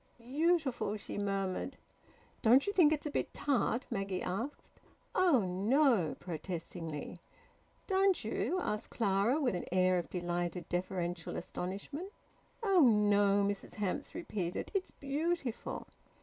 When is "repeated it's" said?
14.15-14.89